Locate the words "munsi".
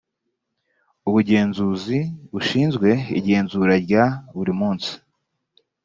4.59-4.91